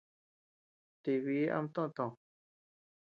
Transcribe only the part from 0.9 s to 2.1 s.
Ti biʼi ama toʼö too.